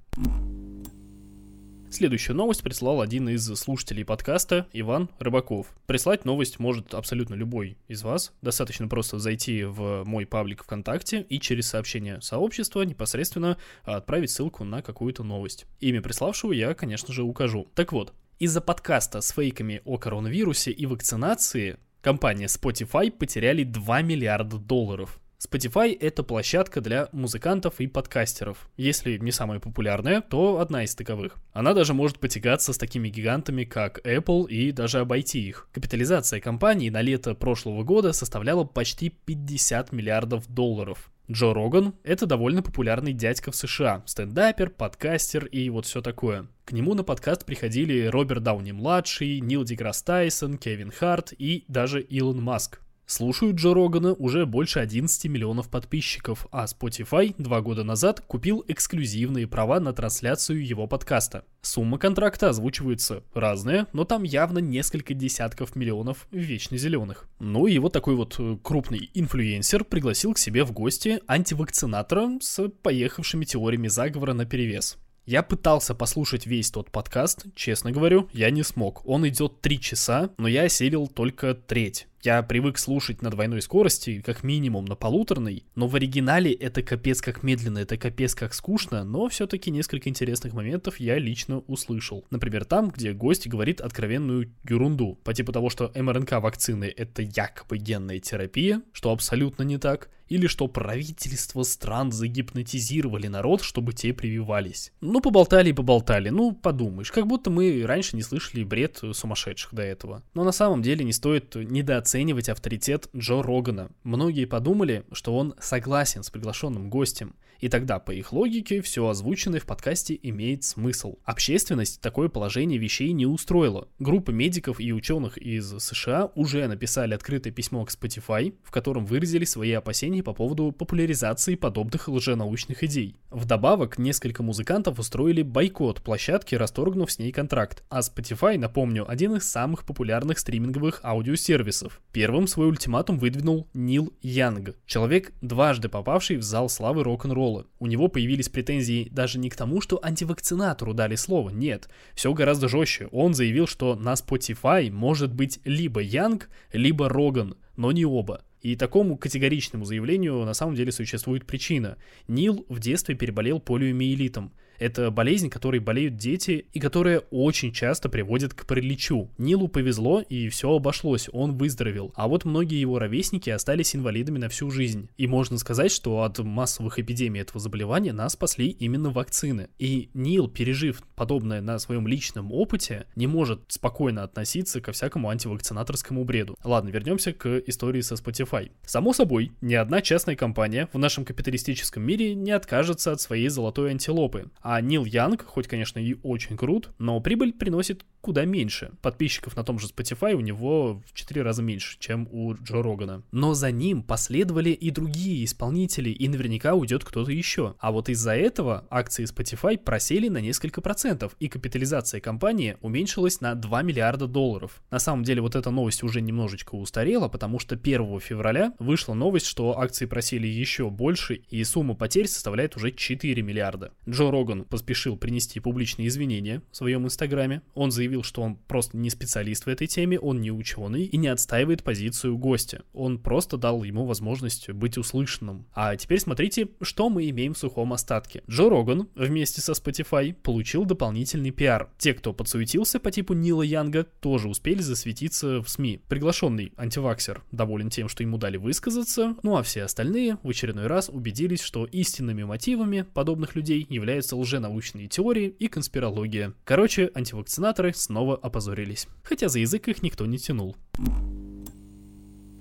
Следующую 1.94 2.34
новость 2.34 2.64
прислал 2.64 3.00
один 3.02 3.28
из 3.28 3.46
слушателей 3.54 4.04
подкаста, 4.04 4.66
Иван 4.72 5.08
Рыбаков. 5.20 5.68
Прислать 5.86 6.24
новость 6.24 6.58
может 6.58 6.92
абсолютно 6.92 7.34
любой 7.34 7.78
из 7.86 8.02
вас. 8.02 8.32
Достаточно 8.42 8.88
просто 8.88 9.20
зайти 9.20 9.62
в 9.62 10.02
мой 10.04 10.26
паблик 10.26 10.64
ВКонтакте 10.64 11.24
и 11.28 11.38
через 11.38 11.68
сообщение 11.68 12.20
сообщества 12.20 12.82
непосредственно 12.82 13.58
отправить 13.84 14.32
ссылку 14.32 14.64
на 14.64 14.82
какую-то 14.82 15.22
новость. 15.22 15.66
Имя 15.78 16.02
приславшего 16.02 16.50
я, 16.50 16.74
конечно 16.74 17.14
же, 17.14 17.22
укажу. 17.22 17.68
Так 17.76 17.92
вот, 17.92 18.12
из-за 18.40 18.60
подкаста 18.60 19.20
с 19.20 19.30
фейками 19.30 19.80
о 19.84 19.96
коронавирусе 19.96 20.72
и 20.72 20.86
вакцинации 20.86 21.78
компания 22.00 22.46
Spotify 22.46 23.12
потеряли 23.12 23.62
2 23.62 24.02
миллиарда 24.02 24.58
долларов. 24.58 25.20
Spotify— 25.44 25.96
это 26.00 26.22
площадка 26.22 26.80
для 26.80 27.08
музыкантов 27.12 27.80
и 27.80 27.86
подкастеров. 27.86 28.68
Если 28.76 29.18
не 29.18 29.30
самая 29.30 29.60
популярная, 29.60 30.20
то 30.22 30.58
одна 30.58 30.84
из 30.84 30.94
таковых. 30.94 31.36
Она 31.52 31.74
даже 31.74 31.92
может 31.92 32.18
потягаться 32.18 32.72
с 32.72 32.78
такими 32.78 33.08
гигантами, 33.08 33.64
как 33.64 33.98
Apple, 34.06 34.48
и 34.48 34.72
даже 34.72 35.00
обойти 35.00 35.46
их. 35.46 35.68
Капитализация 35.72 36.40
компании 36.40 36.88
на 36.88 37.02
лето 37.02 37.34
прошлого 37.34 37.82
года 37.82 38.12
составляла 38.12 38.64
почти 38.64 39.10
50 39.10 39.92
миллиардов 39.92 40.48
долларов. 40.48 41.10
Джо 41.30 41.54
Роган— 41.54 41.94
это 42.04 42.26
довольно 42.26 42.62
популярный 42.62 43.14
дядька 43.14 43.50
в 43.50 43.56
США, 43.56 44.02
стендапер, 44.06 44.70
подкастер 44.70 45.46
и 45.46 45.70
вот 45.70 45.86
все 45.86 46.02
такое. 46.02 46.48
К 46.66 46.72
нему 46.72 46.94
на 46.94 47.02
подкаст 47.02 47.46
приходили 47.46 48.06
Роберт 48.06 48.42
Дауни-младший, 48.42 49.40
Нил 49.40 49.64
Деграсс 49.64 50.02
Тайсон, 50.02 50.58
Кевин 50.58 50.90
Харт 50.90 51.32
и 51.38 51.64
даже 51.68 52.02
Илон 52.02 52.42
Маск. 52.42 52.80
Слушают 53.06 53.56
Джо 53.56 53.74
Рогана 53.74 54.14
уже 54.14 54.46
больше 54.46 54.78
11 54.78 55.26
миллионов 55.26 55.68
подписчиков, 55.68 56.46
а 56.50 56.64
Spotify 56.64 57.34
два 57.36 57.60
года 57.60 57.84
назад 57.84 58.22
купил 58.22 58.64
эксклюзивные 58.66 59.46
права 59.46 59.78
на 59.78 59.92
трансляцию 59.92 60.66
его 60.66 60.86
подкаста. 60.86 61.44
Сумма 61.60 61.98
контракта 61.98 62.48
озвучивается 62.48 63.22
разная, 63.34 63.86
но 63.92 64.04
там 64.04 64.22
явно 64.22 64.58
несколько 64.58 65.12
десятков 65.12 65.76
миллионов 65.76 66.26
вечно 66.30 66.78
зеленых. 66.78 67.28
Ну 67.38 67.66
и 67.66 67.78
вот 67.78 67.92
такой 67.92 68.14
вот 68.14 68.36
э, 68.38 68.56
крупный 68.62 69.10
инфлюенсер 69.12 69.84
пригласил 69.84 70.32
к 70.32 70.38
себе 70.38 70.64
в 70.64 70.72
гости 70.72 71.20
антивакцинатора 71.26 72.38
с 72.40 72.68
поехавшими 72.68 73.44
теориями 73.44 73.88
заговора 73.88 74.32
на 74.32 74.46
перевес. 74.46 74.96
Я 75.26 75.42
пытался 75.42 75.94
послушать 75.94 76.46
весь 76.46 76.70
тот 76.70 76.90
подкаст, 76.90 77.46
честно 77.54 77.92
говорю, 77.92 78.28
я 78.32 78.50
не 78.50 78.62
смог. 78.62 79.06
Он 79.06 79.26
идет 79.26 79.62
три 79.62 79.80
часа, 79.80 80.30
но 80.36 80.48
я 80.48 80.64
осилил 80.64 81.06
только 81.06 81.54
треть. 81.54 82.06
Я 82.24 82.42
привык 82.42 82.78
слушать 82.78 83.20
на 83.20 83.28
двойной 83.28 83.60
скорости, 83.60 84.22
как 84.24 84.44
минимум 84.44 84.86
на 84.86 84.94
полуторной, 84.94 85.66
но 85.74 85.88
в 85.88 85.94
оригинале 85.94 86.54
это 86.54 86.82
капец 86.82 87.20
как 87.20 87.42
медленно, 87.42 87.80
это 87.80 87.98
капец 87.98 88.34
как 88.34 88.54
скучно, 88.54 89.04
но 89.04 89.28
все-таки 89.28 89.70
несколько 89.70 90.08
интересных 90.08 90.54
моментов 90.54 90.98
я 90.98 91.18
лично 91.18 91.58
услышал. 91.58 92.24
Например, 92.30 92.64
там, 92.64 92.88
где 92.88 93.12
гость 93.12 93.46
говорит 93.46 93.82
откровенную 93.82 94.50
ерунду, 94.66 95.18
по 95.22 95.34
типу 95.34 95.52
того, 95.52 95.68
что 95.68 95.92
МРНК 95.94 96.40
вакцины 96.40 96.86
это 96.96 97.20
якобы 97.20 97.76
генная 97.76 98.20
терапия, 98.20 98.80
что 98.94 99.12
абсолютно 99.12 99.62
не 99.62 99.76
так, 99.76 100.08
или 100.28 100.46
что 100.46 100.68
правительство 100.68 101.62
стран 101.62 102.12
загипнотизировали 102.12 103.28
народ, 103.28 103.62
чтобы 103.62 103.92
те 103.92 104.12
прививались. 104.12 104.92
Ну, 105.00 105.20
поболтали 105.20 105.70
и 105.70 105.72
поболтали, 105.72 106.30
ну, 106.30 106.52
подумаешь, 106.52 107.12
как 107.12 107.26
будто 107.26 107.50
мы 107.50 107.84
раньше 107.86 108.16
не 108.16 108.22
слышали 108.22 108.64
бред 108.64 109.02
сумасшедших 109.12 109.74
до 109.74 109.82
этого. 109.82 110.22
Но 110.34 110.44
на 110.44 110.52
самом 110.52 110.82
деле 110.82 111.04
не 111.04 111.12
стоит 111.12 111.54
недооценивать 111.54 112.14
оценивать 112.14 112.48
авторитет 112.48 113.08
Джо 113.16 113.42
Рогана. 113.42 113.90
Многие 114.02 114.44
подумали, 114.44 115.04
что 115.12 115.36
он 115.36 115.54
согласен 115.60 116.22
с 116.22 116.30
приглашенным 116.30 116.88
гостем, 116.88 117.34
и 117.60 117.68
тогда, 117.68 117.98
по 117.98 118.10
их 118.10 118.32
логике, 118.32 118.82
все 118.82 119.08
озвученное 119.08 119.58
в 119.58 119.64
подкасте 119.64 120.18
имеет 120.22 120.64
смысл. 120.64 121.16
Общественность 121.24 122.00
такое 122.00 122.28
положение 122.28 122.78
вещей 122.78 123.12
не 123.12 123.26
устроила. 123.26 123.88
Группа 123.98 124.32
медиков 124.32 124.80
и 124.80 124.92
ученых 124.92 125.38
из 125.38 125.70
США 125.78 126.30
уже 126.34 126.66
написали 126.66 127.14
открытое 127.14 127.52
письмо 127.52 127.84
к 127.84 127.90
Spotify, 127.90 128.54
в 128.64 128.70
котором 128.70 129.06
выразили 129.06 129.44
свои 129.44 129.72
опасения 129.72 130.13
по 130.22 130.32
поводу 130.32 130.72
популяризации 130.72 131.54
подобных 131.54 132.08
лженаучных 132.08 132.82
идей. 132.84 133.16
Вдобавок, 133.30 133.98
несколько 133.98 134.42
музыкантов 134.42 134.98
устроили 134.98 135.42
бойкот 135.42 136.02
площадки, 136.02 136.54
расторгнув 136.54 137.10
с 137.10 137.18
ней 137.18 137.32
контракт. 137.32 137.84
А 137.88 138.00
Spotify, 138.00 138.58
напомню, 138.58 139.10
один 139.10 139.36
из 139.36 139.48
самых 139.48 139.84
популярных 139.84 140.38
стриминговых 140.38 141.00
аудиосервисов. 141.02 142.00
Первым 142.12 142.46
свой 142.46 142.68
ультиматум 142.68 143.18
выдвинул 143.18 143.68
Нил 143.74 144.12
Янг, 144.22 144.76
человек, 144.86 145.32
дважды 145.40 145.88
попавший 145.88 146.36
в 146.36 146.42
зал 146.42 146.68
славы 146.68 147.02
рок-н-ролла. 147.02 147.66
У 147.78 147.86
него 147.86 148.08
появились 148.08 148.48
претензии 148.48 149.08
даже 149.10 149.38
не 149.38 149.50
к 149.50 149.56
тому, 149.56 149.80
что 149.80 150.00
антивакцинатору 150.02 150.94
дали 150.94 151.16
слово, 151.16 151.50
нет. 151.50 151.88
Все 152.14 152.32
гораздо 152.32 152.68
жестче. 152.68 153.08
Он 153.12 153.34
заявил, 153.34 153.66
что 153.66 153.94
на 153.94 154.14
Spotify 154.14 154.90
может 154.90 155.32
быть 155.32 155.60
либо 155.64 156.00
Янг, 156.00 156.48
либо 156.72 157.08
Роган, 157.08 157.56
но 157.76 157.92
не 157.92 158.04
оба. 158.04 158.42
И 158.64 158.76
такому 158.76 159.18
категоричному 159.18 159.84
заявлению 159.84 160.42
на 160.46 160.54
самом 160.54 160.74
деле 160.74 160.90
существует 160.90 161.44
причина. 161.44 161.98
Нил 162.28 162.64
в 162.70 162.80
детстве 162.80 163.14
переболел 163.14 163.60
полиомиелитом. 163.60 164.54
Это 164.78 165.10
болезнь, 165.10 165.50
которой 165.50 165.80
болеют 165.80 166.16
дети 166.16 166.66
и 166.72 166.80
которая 166.80 167.20
очень 167.30 167.72
часто 167.72 168.08
приводит 168.08 168.54
к 168.54 168.66
параличу. 168.66 169.30
Нилу 169.38 169.68
повезло 169.68 170.20
и 170.20 170.48
все 170.48 170.74
обошлось, 170.74 171.28
он 171.32 171.56
выздоровел. 171.56 172.12
А 172.14 172.28
вот 172.28 172.44
многие 172.44 172.80
его 172.80 172.98
ровесники 172.98 173.50
остались 173.50 173.94
инвалидами 173.94 174.38
на 174.38 174.48
всю 174.48 174.70
жизнь. 174.70 175.08
И 175.16 175.26
можно 175.26 175.58
сказать, 175.58 175.90
что 175.90 176.22
от 176.22 176.38
массовых 176.38 176.98
эпидемий 176.98 177.40
этого 177.40 177.60
заболевания 177.60 178.12
нас 178.12 178.32
спасли 178.32 178.68
именно 178.68 179.10
вакцины. 179.10 179.68
И 179.78 180.10
Нил, 180.14 180.48
пережив 180.48 181.02
подобное 181.14 181.60
на 181.60 181.78
своем 181.78 182.06
личном 182.06 182.52
опыте, 182.52 183.06
не 183.16 183.26
может 183.26 183.60
спокойно 183.68 184.22
относиться 184.22 184.80
ко 184.80 184.92
всякому 184.92 185.28
антивакцинаторскому 185.30 186.24
бреду. 186.24 186.56
Ладно, 186.64 186.90
вернемся 186.90 187.32
к 187.32 187.62
истории 187.66 188.00
со 188.00 188.14
Spotify. 188.14 188.70
Само 188.84 189.12
собой, 189.12 189.52
ни 189.60 189.74
одна 189.74 190.00
частная 190.00 190.36
компания 190.36 190.88
в 190.92 190.98
нашем 190.98 191.24
капиталистическом 191.24 192.02
мире 192.02 192.34
не 192.34 192.50
откажется 192.50 193.12
от 193.12 193.20
своей 193.20 193.48
золотой 193.48 193.90
антилопы. 193.90 194.50
А 194.66 194.80
Нил 194.80 195.04
Янг, 195.04 195.44
хоть, 195.44 195.68
конечно, 195.68 195.98
и 195.98 196.16
очень 196.22 196.56
крут, 196.56 196.94
но 196.98 197.20
прибыль 197.20 197.52
приносит 197.52 198.06
куда 198.24 198.46
меньше. 198.46 198.92
Подписчиков 199.02 199.54
на 199.54 199.64
том 199.64 199.78
же 199.78 199.86
Spotify 199.86 200.32
у 200.32 200.40
него 200.40 201.02
в 201.06 201.12
4 201.12 201.42
раза 201.42 201.62
меньше, 201.62 201.98
чем 202.00 202.26
у 202.32 202.54
Джо 202.54 202.82
Рогана. 202.82 203.22
Но 203.32 203.52
за 203.52 203.70
ним 203.70 204.02
последовали 204.02 204.70
и 204.70 204.90
другие 204.90 205.44
исполнители, 205.44 206.08
и 206.08 206.26
наверняка 206.26 206.74
уйдет 206.74 207.04
кто-то 207.04 207.30
еще. 207.30 207.74
А 207.78 207.92
вот 207.92 208.08
из-за 208.08 208.34
этого 208.34 208.86
акции 208.88 209.24
Spotify 209.24 209.76
просели 209.76 210.28
на 210.28 210.38
несколько 210.38 210.80
процентов, 210.80 211.36
и 211.38 211.48
капитализация 211.48 212.20
компании 212.20 212.78
уменьшилась 212.80 213.42
на 213.42 213.54
2 213.54 213.82
миллиарда 213.82 214.26
долларов. 214.26 214.82
На 214.90 214.98
самом 214.98 215.22
деле 215.22 215.42
вот 215.42 215.54
эта 215.54 215.70
новость 215.70 216.02
уже 216.02 216.22
немножечко 216.22 216.76
устарела, 216.76 217.28
потому 217.28 217.58
что 217.58 217.74
1 217.74 218.20
февраля 218.20 218.72
вышла 218.78 219.12
новость, 219.12 219.46
что 219.46 219.78
акции 219.78 220.06
просели 220.06 220.46
еще 220.46 220.88
больше, 220.88 221.42
и 221.50 221.62
сумма 221.64 221.94
потерь 221.94 222.26
составляет 222.26 222.74
уже 222.76 222.90
4 222.90 223.42
миллиарда. 223.42 223.92
Джо 224.08 224.30
Роган 224.30 224.64
поспешил 224.64 225.18
принести 225.18 225.60
публичные 225.60 226.08
извинения 226.08 226.62
в 226.70 226.76
своем 226.76 227.04
инстаграме. 227.04 227.60
Он 227.74 227.90
заявил, 227.90 228.13
что 228.22 228.42
он 228.42 228.56
просто 228.56 228.96
не 228.96 229.10
специалист 229.10 229.66
в 229.66 229.68
этой 229.68 229.86
теме, 229.86 230.18
он 230.18 230.40
не 230.40 230.50
ученый 230.50 231.04
и 231.04 231.16
не 231.16 231.28
отстаивает 231.28 231.82
позицию 231.82 232.38
гостя. 232.38 232.84
Он 232.92 233.18
просто 233.18 233.56
дал 233.56 233.82
ему 233.82 234.06
возможность 234.06 234.70
быть 234.70 234.98
услышанным. 234.98 235.66
А 235.74 235.96
теперь 235.96 236.20
смотрите, 236.20 236.68
что 236.82 237.08
мы 237.08 237.28
имеем 237.30 237.54
в 237.54 237.58
сухом 237.58 237.92
остатке. 237.92 238.42
Джо 238.48 238.68
Роган 238.68 239.08
вместе 239.14 239.60
со 239.60 239.72
Spotify 239.72 240.34
получил 240.34 240.84
дополнительный 240.84 241.50
пиар. 241.50 241.90
Те, 241.98 242.14
кто 242.14 242.32
подсуетился 242.32 243.00
по 243.00 243.10
типу 243.10 243.34
Нила 243.34 243.62
Янга, 243.62 244.04
тоже 244.20 244.48
успели 244.48 244.80
засветиться 244.80 245.62
в 245.62 245.68
СМИ. 245.68 246.00
Приглашенный 246.08 246.72
антиваксер 246.76 247.42
доволен 247.50 247.90
тем, 247.90 248.08
что 248.08 248.22
ему 248.22 248.38
дали 248.38 248.56
высказаться, 248.56 249.36
ну 249.42 249.56
а 249.56 249.62
все 249.62 249.82
остальные 249.82 250.38
в 250.42 250.48
очередной 250.48 250.86
раз 250.86 251.08
убедились, 251.08 251.62
что 251.62 251.84
истинными 251.86 252.44
мотивами 252.44 253.06
подобных 253.14 253.54
людей 253.56 253.86
являются 253.88 254.36
лженаучные 254.36 255.08
теории 255.08 255.48
и 255.48 255.68
конспирология. 255.68 256.54
Короче, 256.64 257.10
антивакцинаторы 257.14 257.92
снова 258.04 258.36
опозорились. 258.36 259.08
Хотя 259.22 259.48
за 259.48 259.58
язык 259.58 259.88
их 259.88 260.02
никто 260.02 260.26
не 260.26 260.38
тянул. 260.38 260.76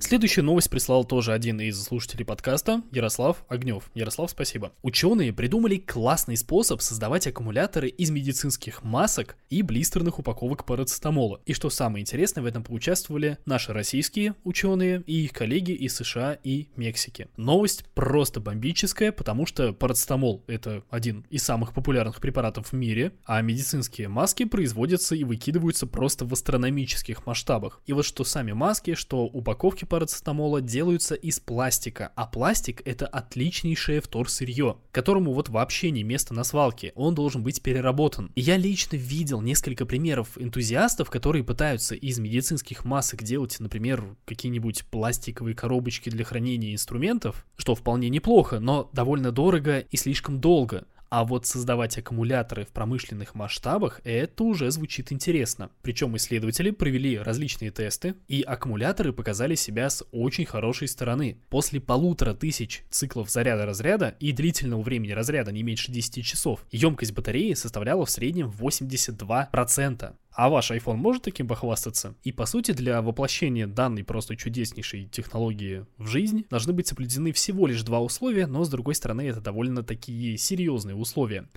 Следующая 0.06 0.42
новость 0.42 0.70
прислал 0.70 1.06
тоже 1.06 1.32
один 1.32 1.62
из 1.62 1.82
слушателей 1.82 2.26
подкаста, 2.26 2.84
Ярослав 2.92 3.46
Огнев. 3.48 3.90
Ярослав, 3.96 4.30
спасибо. 4.30 4.74
Ученые 4.82 5.32
придумали 5.32 5.78
классный 5.78 6.36
способ 6.36 6.82
создавать 6.82 7.26
аккумуляторы 7.26 7.88
из 7.88 8.12
медицинских 8.12 8.84
масок 8.84 9.38
и 9.50 9.62
блистерных 9.62 10.20
упаковок 10.20 10.66
парацетамола. 10.66 11.40
И 11.46 11.54
что 11.54 11.70
самое 11.70 12.02
интересное, 12.02 12.44
в 12.44 12.46
этом 12.46 12.66
поучаствовали 12.66 13.38
наши 13.46 13.72
российские 13.72 14.36
ученые 14.44 15.04
и 15.08 15.24
их 15.24 15.32
коллеги 15.32 15.72
из 15.72 15.96
США 15.96 16.38
и 16.44 16.68
Мексики. 16.76 17.30
Новость 17.38 17.86
просто 17.96 18.42
бомбическая, 18.42 19.14
потому 19.14 19.46
что 19.46 19.72
парацетамол 19.72 20.44
это 20.48 20.84
один 20.90 21.26
из 21.30 21.44
самых 21.44 21.74
популярных 21.74 22.20
препаратов 22.20 22.68
в 22.68 22.74
мире, 22.74 23.14
а 23.24 23.42
медицинские 23.42 24.10
маски 24.10 24.44
производятся 24.44 25.16
и 25.16 25.24
выкидываются 25.24 25.88
просто 25.88 26.26
в 26.26 26.34
астрономических 26.34 27.26
масштабах. 27.26 27.82
И 27.86 27.94
вот 27.94 28.06
что 28.06 28.26
сами 28.26 28.52
маски, 28.52 28.96
что 28.96 29.24
упаковки 29.24 29.86
парацетамола 29.94 30.60
делаются 30.60 31.14
из 31.14 31.40
пластика, 31.40 32.12
а 32.16 32.26
пластик 32.26 32.82
это 32.84 33.06
отличнейшее 33.06 34.02
вторсырье, 34.02 34.78
которому 34.92 35.34
вот 35.34 35.50
вообще 35.50 35.92
не 35.92 36.02
место 36.02 36.34
на 36.34 36.44
свалке, 36.44 36.94
он 36.96 37.14
должен 37.14 37.44
быть 37.44 37.62
переработан. 37.62 38.32
И 38.34 38.42
я 38.42 38.58
лично 38.58 38.96
видел 38.96 39.40
несколько 39.42 39.86
примеров 39.86 40.30
энтузиастов, 40.36 41.12
которые 41.12 41.44
пытаются 41.44 41.94
из 41.94 42.18
медицинских 42.18 42.86
масок 42.86 43.22
делать, 43.22 43.60
например, 43.60 44.18
какие-нибудь 44.26 44.84
пластиковые 44.88 45.54
коробочки 45.54 46.10
для 46.10 46.26
хранения 46.26 46.74
инструментов, 46.74 47.46
что 47.56 47.76
вполне 47.76 48.10
неплохо, 48.10 48.60
но 48.60 48.90
довольно 48.94 49.32
дорого 49.32 49.78
и 49.78 49.96
слишком 49.96 50.42
долго. 50.42 50.88
А 51.16 51.26
вот 51.26 51.46
создавать 51.46 51.96
аккумуляторы 51.96 52.66
в 52.66 52.70
промышленных 52.70 53.36
масштабах, 53.36 54.02
это 54.04 54.44
уже 54.44 54.72
звучит 54.72 55.12
интересно. 55.12 55.70
Причем 55.84 56.18
исследователи 56.18 56.72
провели 56.72 57.20
различные 57.20 57.70
тесты, 57.70 58.16
и 58.28 58.42
аккумуляторы 58.42 59.14
показали 59.14 59.54
себя 59.54 59.92
с 59.92 60.04
очень 60.12 60.48
хорошей 60.48 60.88
стороны. 60.88 61.38
После 61.50 61.80
полутора 61.80 62.34
тысяч 62.34 62.84
циклов 62.90 63.30
заряда-разряда 63.30 64.16
и 64.20 64.32
длительного 64.32 64.82
времени 64.82 65.12
разряда 65.12 65.52
не 65.52 65.62
меньше 65.62 65.92
10 65.92 66.26
часов, 66.26 66.66
емкость 66.72 67.14
батареи 67.14 67.54
составляла 67.54 68.08
в 68.08 68.10
среднем 68.10 68.50
82%. 68.50 70.16
А 70.36 70.50
ваш 70.50 70.72
iPhone 70.72 70.96
может 70.96 71.24
таким 71.24 71.48
похвастаться? 71.48 72.16
И 72.24 72.32
по 72.32 72.48
сути 72.48 72.72
для 72.72 73.02
воплощения 73.04 73.68
данной 73.68 74.04
просто 74.04 74.36
чудеснейшей 74.36 75.06
технологии 75.06 75.86
в 75.98 76.08
жизнь 76.08 76.46
должны 76.50 76.74
быть 76.74 76.88
соблюдены 76.88 77.32
всего 77.34 77.68
лишь 77.68 77.84
два 77.84 78.00
условия, 78.00 78.48
но 78.48 78.64
с 78.64 78.70
другой 78.70 78.96
стороны 78.96 79.22
это 79.22 79.42
довольно 79.42 79.84
такие 79.84 80.38
серьезные 80.38 80.96
условия. 80.96 81.48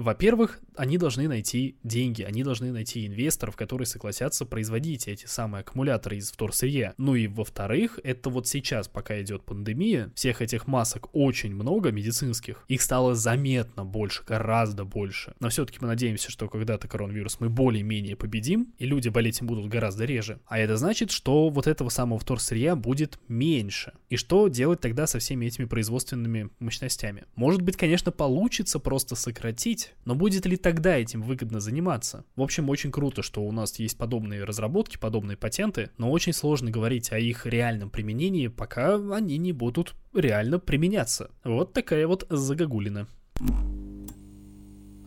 Во-первых, 0.00 0.60
они 0.76 0.96
должны 0.96 1.28
найти 1.28 1.76
деньги, 1.82 2.22
они 2.22 2.42
должны 2.42 2.72
найти 2.72 3.06
инвесторов, 3.06 3.54
которые 3.54 3.84
согласятся 3.84 4.46
производить 4.46 5.06
эти 5.06 5.26
самые 5.26 5.60
аккумуляторы 5.60 6.16
из 6.16 6.32
вторсырья. 6.32 6.94
Ну 6.96 7.16
и 7.16 7.26
во-вторых, 7.26 8.00
это 8.02 8.30
вот 8.30 8.48
сейчас, 8.48 8.88
пока 8.88 9.20
идет 9.20 9.44
пандемия, 9.44 10.10
всех 10.14 10.40
этих 10.40 10.66
масок 10.66 11.14
очень 11.14 11.54
много 11.54 11.90
медицинских, 11.92 12.64
их 12.66 12.80
стало 12.80 13.14
заметно 13.14 13.84
больше, 13.84 14.22
гораздо 14.26 14.86
больше. 14.86 15.34
Но 15.38 15.50
все-таки 15.50 15.76
мы 15.82 15.88
надеемся, 15.88 16.30
что 16.30 16.48
когда-то 16.48 16.88
коронавирус 16.88 17.38
мы 17.38 17.50
более-менее 17.50 18.16
победим, 18.16 18.72
и 18.78 18.86
люди 18.86 19.10
болеть 19.10 19.42
им 19.42 19.48
будут 19.48 19.66
гораздо 19.66 20.06
реже. 20.06 20.40
А 20.46 20.58
это 20.58 20.78
значит, 20.78 21.10
что 21.10 21.50
вот 21.50 21.66
этого 21.66 21.90
самого 21.90 22.18
вторсырья 22.18 22.74
будет 22.74 23.20
меньше. 23.28 23.92
И 24.08 24.16
что 24.16 24.48
делать 24.48 24.80
тогда 24.80 25.06
со 25.06 25.18
всеми 25.18 25.44
этими 25.44 25.66
производственными 25.66 26.48
мощностями? 26.58 27.24
Может 27.34 27.60
быть, 27.60 27.76
конечно, 27.76 28.10
получится 28.10 28.78
просто 28.78 29.14
сократить 29.14 29.89
но 30.04 30.14
будет 30.14 30.46
ли 30.46 30.56
тогда 30.56 30.96
этим 30.96 31.22
выгодно 31.22 31.60
заниматься? 31.60 32.24
В 32.36 32.42
общем, 32.42 32.68
очень 32.68 32.90
круто, 32.90 33.22
что 33.22 33.42
у 33.42 33.52
нас 33.52 33.78
есть 33.78 33.98
подобные 33.98 34.44
разработки, 34.44 34.96
подобные 34.96 35.36
патенты, 35.36 35.90
но 35.98 36.10
очень 36.10 36.32
сложно 36.32 36.70
говорить 36.70 37.12
о 37.12 37.18
их 37.18 37.46
реальном 37.46 37.90
применении, 37.90 38.48
пока 38.48 38.94
они 39.14 39.38
не 39.38 39.52
будут 39.52 39.94
реально 40.14 40.58
применяться. 40.58 41.30
Вот 41.44 41.72
такая 41.72 42.06
вот 42.06 42.26
загогулина. 42.30 43.06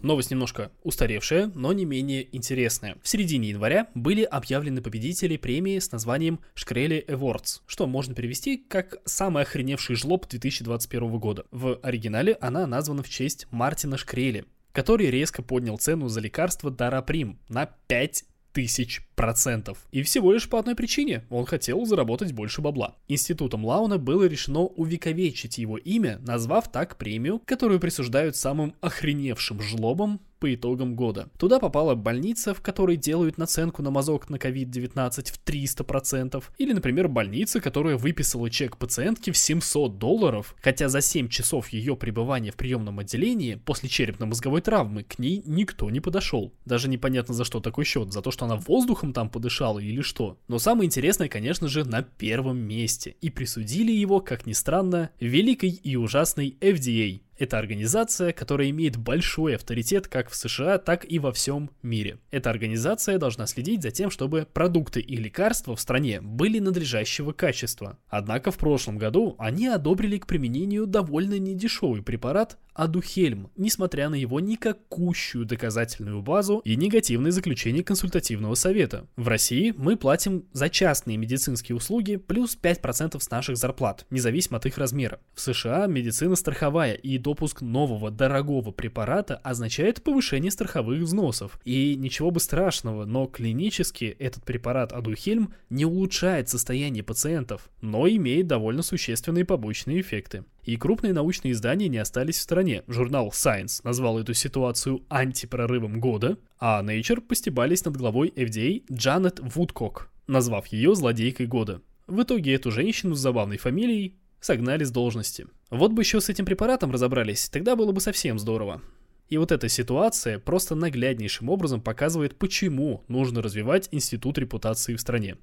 Новость 0.04 0.32
немножко 0.32 0.70
устаревшая, 0.84 1.50
но 1.56 1.72
не 1.72 1.86
менее 1.86 2.28
интересная. 2.36 2.98
В 3.02 3.08
середине 3.08 3.52
января 3.52 3.88
были 3.96 4.24
объявлены 4.24 4.82
победители 4.82 5.38
премии 5.38 5.80
с 5.80 5.94
названием 5.94 6.42
Шкрели 6.56 7.06
Awards, 7.08 7.62
что 7.66 7.88
можно 7.88 8.13
перевести 8.13 8.58
как 8.58 8.98
«Самый 9.06 9.44
охреневший 9.44 9.96
жлоб 9.96 10.28
2021 10.28 11.20
года». 11.20 11.46
В 11.52 11.80
оригинале 11.82 12.38
она 12.42 12.68
названа 12.68 13.02
в 13.02 13.08
честь 13.08 13.48
Мартина 13.50 13.96
Шкрели, 13.96 14.44
который 14.74 15.10
резко 15.10 15.42
поднял 15.42 15.77
цену 15.77 16.10
за 16.10 16.20
лекарство 16.20 16.70
Дараприм 16.70 17.39
на 17.48 17.68
5 17.88 18.25
тысяч 18.51 19.01
процентов. 19.15 19.86
И 19.92 20.03
всего 20.03 20.32
лишь 20.32 20.48
по 20.48 20.60
одной 20.60 20.75
причине. 20.75 21.25
Он 21.30 21.46
хотел 21.46 21.86
заработать 21.86 22.34
больше 22.34 22.62
бабла. 22.62 22.96
Институтом 23.08 23.65
Лауна 23.65 23.98
было 23.98 24.25
решено 24.25 24.62
увековечить 24.62 25.58
его 25.58 25.77
имя, 25.77 26.20
назвав 26.20 26.72
так 26.72 26.98
премию, 26.98 27.42
которую 27.46 27.80
присуждают 27.80 28.36
самым 28.36 28.75
охреневшим 28.80 29.62
жлобам 29.62 30.22
по 30.43 30.53
итогам 30.53 30.97
года. 30.97 31.29
Туда 31.38 31.57
попала 31.57 31.95
больница, 31.95 32.53
в 32.53 32.59
которой 32.59 32.97
делают 32.97 33.38
наценку 33.38 33.81
на 33.81 33.91
мазок 33.91 34.29
на 34.29 34.35
COVID-19 34.35 35.31
в 35.31 35.39
300%, 35.45 36.43
или, 36.57 36.73
например, 36.73 37.07
больница, 37.07 37.62
которая 37.62 37.95
выписала 37.95 38.50
чек 38.50 38.75
пациентке 38.75 39.31
в 39.31 39.38
700 39.38 39.97
долларов, 39.97 40.53
хотя 40.62 40.89
за 40.89 41.00
7 41.00 41.29
часов 41.29 41.69
ее 41.69 41.95
пребывания 41.95 42.51
в 42.51 42.57
приемном 42.57 43.00
отделении 43.00 43.55
после 43.55 43.88
черепно-мозговой 43.88 44.59
травмы 44.59 45.03
к 45.03 45.17
ней 45.17 45.41
никто 45.45 45.89
не 45.89 46.01
подошел. 46.01 46.53
Даже 46.65 46.89
непонятно 46.89 47.33
за 47.33 47.45
что 47.45 47.62
такой 47.62 47.85
счет, 47.85 48.12
за 48.12 48.21
то, 48.21 48.29
что 48.29 48.43
она 48.43 48.57
воздухом 48.57 49.13
там 49.13 49.29
подышала 49.29 49.79
или 49.79 50.01
что. 50.01 50.38
Но 50.50 50.59
самое 50.59 50.88
интересное, 50.88 51.29
конечно 51.29 51.69
же, 51.69 51.85
на 51.85 52.01
первом 52.01 52.57
месте. 52.57 53.15
И 53.21 53.29
присудили 53.29 53.93
его, 53.93 54.19
как 54.19 54.45
ни 54.45 54.51
странно, 54.51 55.09
великой 55.21 55.69
и 55.69 55.95
ужасной 55.95 56.57
FDA, 56.59 57.21
это 57.38 57.58
организация, 57.58 58.34
которая 58.34 58.70
имеет 58.70 58.98
большой 58.98 59.56
авторитет 59.56 60.08
как 60.08 60.30
в 60.30 60.36
США, 60.36 60.78
так 60.78 61.10
и 61.10 61.20
во 61.20 61.32
всем 61.32 61.72
мире. 61.82 62.20
Эта 62.32 62.50
организация 62.50 63.18
должна 63.18 63.48
следить 63.48 63.82
за 63.82 63.92
тем, 63.92 64.10
чтобы 64.10 64.48
продукты 64.52 65.00
и 65.00 65.16
лекарства 65.16 65.75
в 65.75 65.82
стране 65.82 66.22
были 66.22 66.60
надлежащего 66.60 67.32
качества. 67.32 67.98
Однако 68.10 68.52
в 68.52 68.58
прошлом 68.58 68.98
году 68.98 69.36
они 69.40 69.68
одобрили 69.68 70.18
к 70.18 70.28
применению 70.28 70.86
довольно 70.86 71.40
недешевый 71.40 72.02
препарат 72.02 72.58
Адухельм, 72.74 73.52
несмотря 73.56 74.10
на 74.10 74.16
его 74.16 74.40
никакущую 74.40 75.46
доказательную 75.46 76.22
базу 76.22 76.62
и 76.66 76.75
негативные 76.75 77.32
заключения 77.32 77.84
консультативного 77.84 78.56
совета. 78.56 79.08
В 79.16 79.28
России 79.28 79.74
мы 79.78 79.96
платим 79.96 80.46
за 80.54 80.70
частные 80.70 81.18
медицинские 81.18 81.75
услуги 81.75 82.16
плюс 82.16 82.58
5% 82.60 83.20
с 83.20 83.30
наших 83.30 83.58
зарплат, 83.58 84.06
независимо 84.10 84.58
от 84.58 84.66
их 84.66 84.78
размера. 84.78 85.20
В 85.36 85.42
США 85.42 85.86
медицина 85.88 86.36
страховая 86.36 86.94
и 86.94 87.18
до 87.18 87.33
допуск 87.34 87.62
нового 87.62 88.12
дорогого 88.12 88.70
препарата 88.70 89.38
означает 89.38 90.04
повышение 90.04 90.52
страховых 90.52 91.02
взносов. 91.02 91.60
И 91.66 91.96
ничего 91.96 92.30
бы 92.30 92.40
страшного, 92.40 93.06
но 93.06 93.25
клинически 93.25 94.16
этот 94.20 94.44
препарат 94.44 94.94
Адухельм 94.94 95.52
не 95.72 95.86
улучшает 95.86 96.50
состояние 96.50 97.02
пациентов, 97.02 97.72
но 97.82 98.08
имеет 98.08 98.46
довольно 98.46 98.84
существенные 98.84 99.46
побочные 99.46 100.02
эффекты. 100.02 100.44
И 100.63 100.78
крупные 100.78 101.12
научные 101.12 101.54
издания 101.54 101.88
не 101.88 101.98
остались 101.98 102.38
в 102.38 102.42
стороне. 102.42 102.84
Журнал 102.88 103.30
Science 103.30 103.82
назвал 103.84 104.20
эту 104.20 104.36
ситуацию 104.36 105.04
антипрорывом 105.10 106.00
года, 106.00 106.38
а 106.60 106.84
Nature 106.84 107.22
постебались 107.22 107.84
над 107.84 107.98
главой 107.98 108.30
FDA 108.30 108.84
Джанет 108.92 109.40
Вудкок, 109.40 110.12
назвав 110.28 110.68
ее 110.68 110.94
злодейкой 110.94 111.48
года. 111.48 111.82
В 112.06 112.22
итоге 112.22 112.54
эту 112.54 112.70
женщину 112.70 113.16
с 113.16 113.20
забавной 113.20 113.58
фамилией 113.58 114.18
согнали 114.43 114.83
с 114.83 114.91
должности. 114.91 115.47
Вот 115.69 115.91
бы 115.91 116.01
еще 116.01 116.19
с 116.19 116.29
этим 116.29 116.45
препаратом 116.45 116.91
разобрались, 116.91 117.50
тогда 117.50 117.75
было 117.75 117.91
бы 117.91 118.01
совсем 118.01 118.38
здорово. 118.38 118.81
И 119.29 119.38
вот 119.38 119.51
эта 119.51 119.69
ситуация 119.69 120.38
просто 120.38 120.75
нагляднейшим 120.75 121.50
образом 121.50 121.81
показывает, 121.81 122.35
почему 122.35 123.03
нужно 123.07 123.41
развивать 123.41 123.88
институт 123.91 124.38
репутации 124.38 124.95
в 124.95 125.01
стране. 125.01 125.38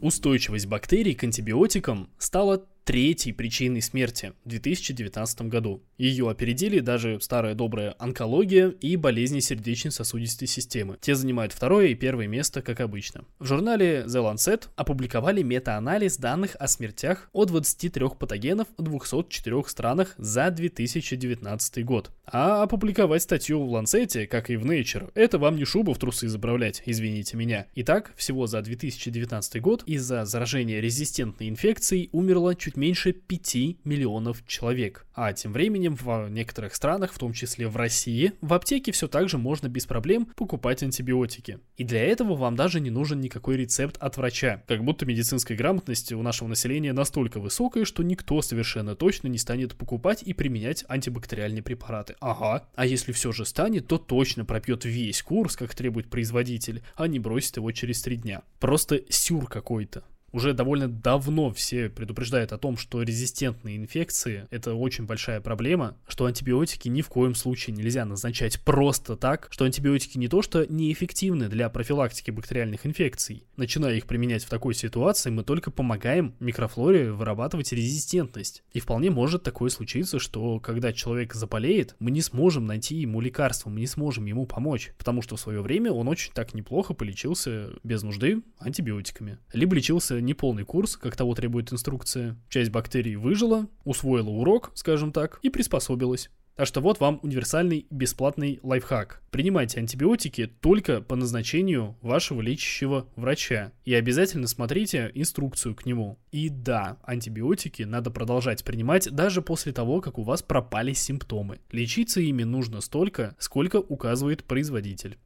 Устойчивость 0.00 0.66
бактерий 0.66 1.14
к 1.14 1.24
антибиотикам 1.24 2.08
стала 2.16 2.64
третьей 2.86 3.32
причиной 3.32 3.82
смерти 3.82 4.32
в 4.44 4.48
2019 4.48 5.42
году. 5.42 5.82
Ее 5.98 6.30
опередили 6.30 6.78
даже 6.78 7.20
старая 7.20 7.56
добрая 7.56 7.96
онкология 7.98 8.68
и 8.68 8.94
болезни 8.94 9.40
сердечно-сосудистой 9.40 10.46
системы. 10.46 10.96
Те 11.00 11.16
занимают 11.16 11.52
второе 11.52 11.88
и 11.88 11.94
первое 11.94 12.28
место, 12.28 12.62
как 12.62 12.80
обычно. 12.80 13.24
В 13.40 13.46
журнале 13.46 14.04
The 14.06 14.22
Lancet 14.22 14.68
опубликовали 14.76 15.42
метаанализ 15.42 16.16
данных 16.18 16.54
о 16.60 16.68
смертях 16.68 17.28
от 17.32 17.48
23 17.48 18.10
патогенов 18.20 18.68
в 18.78 18.82
204 18.82 19.64
странах 19.66 20.14
за 20.16 20.48
2019 20.50 21.84
год. 21.84 22.12
А 22.24 22.62
опубликовать 22.62 23.22
статью 23.22 23.64
в 23.64 23.74
Lancet, 23.74 24.26
как 24.28 24.48
и 24.48 24.56
в 24.56 24.64
Nature, 24.64 25.10
это 25.14 25.38
вам 25.38 25.56
не 25.56 25.64
шубу 25.64 25.92
в 25.92 25.98
трусы 25.98 26.28
заправлять, 26.28 26.84
извините 26.86 27.36
меня. 27.36 27.66
Итак, 27.74 28.12
всего 28.16 28.46
за 28.46 28.62
2019 28.62 29.60
год 29.60 29.82
из-за 29.86 30.24
заражения 30.24 30.80
резистентной 30.80 31.48
инфекцией 31.48 32.10
умерло 32.12 32.54
чуть 32.54 32.75
чуть 32.76 32.80
меньше 32.80 33.12
5 33.12 33.84
миллионов 33.84 34.46
человек. 34.46 35.06
А 35.14 35.32
тем 35.32 35.52
временем 35.52 35.96
в 35.96 36.28
некоторых 36.28 36.74
странах, 36.74 37.12
в 37.12 37.18
том 37.18 37.32
числе 37.32 37.68
в 37.68 37.76
России, 37.76 38.32
в 38.42 38.52
аптеке 38.52 38.92
все 38.92 39.08
так 39.08 39.28
же 39.28 39.38
можно 39.38 39.68
без 39.68 39.86
проблем 39.86 40.26
покупать 40.36 40.82
антибиотики. 40.82 41.58
И 41.78 41.84
для 41.84 42.04
этого 42.04 42.36
вам 42.36 42.54
даже 42.54 42.80
не 42.80 42.90
нужен 42.90 43.20
никакой 43.20 43.56
рецепт 43.56 43.96
от 43.98 44.16
врача. 44.16 44.62
Как 44.68 44.84
будто 44.84 45.06
медицинская 45.06 45.56
грамотность 45.56 46.12
у 46.12 46.22
нашего 46.22 46.48
населения 46.48 46.92
настолько 46.92 47.40
высокая, 47.40 47.84
что 47.84 48.02
никто 48.02 48.42
совершенно 48.42 48.94
точно 48.94 49.28
не 49.28 49.38
станет 49.38 49.74
покупать 49.74 50.22
и 50.22 50.34
применять 50.34 50.84
антибактериальные 50.88 51.62
препараты. 51.62 52.16
Ага. 52.20 52.68
А 52.74 52.84
если 52.84 53.12
все 53.12 53.32
же 53.32 53.46
станет, 53.46 53.86
то 53.86 53.96
точно 53.98 54.44
пропьет 54.44 54.84
весь 54.84 55.22
курс, 55.22 55.56
как 55.56 55.74
требует 55.74 56.10
производитель, 56.10 56.82
а 56.94 57.06
не 57.08 57.18
бросит 57.18 57.56
его 57.56 57.72
через 57.72 58.02
три 58.02 58.16
дня. 58.16 58.42
Просто 58.60 59.00
сюр 59.08 59.48
какой-то 59.48 60.04
уже 60.36 60.52
довольно 60.52 60.86
давно 60.86 61.50
все 61.50 61.88
предупреждают 61.88 62.52
о 62.52 62.58
том, 62.58 62.76
что 62.76 63.02
резистентные 63.02 63.78
инфекции– 63.78 64.46
это 64.50 64.74
очень 64.74 65.06
большая 65.06 65.40
проблема, 65.40 65.96
что 66.06 66.26
антибиотики 66.26 66.88
ни 66.88 67.00
в 67.00 67.08
коем 67.08 67.34
случае 67.34 67.74
нельзя 67.74 68.04
назначать 68.04 68.60
просто 68.60 69.16
так, 69.16 69.48
что 69.50 69.64
антибиотики 69.64 70.18
не 70.18 70.28
то 70.28 70.42
что 70.42 70.66
неэффективны 70.70 71.48
для 71.48 71.70
профилактики 71.70 72.30
бактериальных 72.30 72.84
инфекций. 72.84 73.44
Начиная 73.56 73.96
их 73.96 74.06
применять 74.06 74.44
в 74.44 74.50
такой 74.50 74.74
ситуации, 74.74 75.30
мы 75.30 75.42
только 75.42 75.70
помогаем 75.70 76.34
микрофлоре 76.38 77.12
вырабатывать 77.12 77.72
резистентность. 77.72 78.62
И 78.74 78.80
вполне 78.80 79.10
может 79.10 79.42
такое 79.42 79.70
случиться, 79.70 80.18
что 80.18 80.60
когда 80.60 80.92
человек 80.92 81.32
заболеет, 81.32 81.96
мы 81.98 82.10
не 82.10 82.20
сможем 82.20 82.66
найти 82.66 82.96
ему 82.96 83.22
лекарство, 83.22 83.70
мы 83.70 83.80
не 83.80 83.86
сможем 83.86 84.26
ему 84.26 84.44
помочь, 84.44 84.92
потому 84.98 85.22
что 85.22 85.36
в 85.36 85.40
свое 85.40 85.62
время 85.62 85.92
он 85.92 86.08
очень 86.08 86.32
так 86.34 86.52
неплохо 86.52 86.92
полечился 86.92 87.70
без 87.82 88.02
нужды 88.02 88.42
антибиотиками. 88.58 89.38
Либо 89.54 89.74
лечился 89.74 90.25
неполный 90.26 90.64
курс, 90.64 90.96
как 90.96 91.16
того 91.16 91.34
требует 91.34 91.72
инструкция. 91.72 92.36
Часть 92.50 92.70
бактерий 92.70 93.16
выжила, 93.16 93.68
усвоила 93.84 94.28
урок, 94.28 94.72
скажем 94.74 95.12
так, 95.12 95.38
и 95.42 95.48
приспособилась. 95.48 96.28
Так 96.56 96.66
что 96.66 96.80
вот 96.80 97.00
вам 97.00 97.20
универсальный 97.22 97.86
бесплатный 97.90 98.60
лайфхак. 98.62 99.22
Принимайте 99.30 99.78
антибиотики 99.78 100.46
только 100.46 101.02
по 101.02 101.14
назначению 101.14 101.98
вашего 102.00 102.40
лечащего 102.40 103.06
врача. 103.14 103.72
И 103.84 103.92
обязательно 103.92 104.46
смотрите 104.46 105.10
инструкцию 105.12 105.74
к 105.74 105.84
нему. 105.84 106.18
И 106.32 106.48
да, 106.48 106.96
антибиотики 107.04 107.82
надо 107.82 108.10
продолжать 108.10 108.64
принимать 108.64 109.10
даже 109.10 109.42
после 109.42 109.72
того, 109.72 110.00
как 110.00 110.18
у 110.18 110.22
вас 110.22 110.42
пропали 110.42 110.94
симптомы. 110.94 111.60
Лечиться 111.72 112.22
ими 112.22 112.44
нужно 112.44 112.80
столько, 112.80 113.36
сколько 113.38 113.76
указывает 113.76 114.42
производитель. 114.44 115.18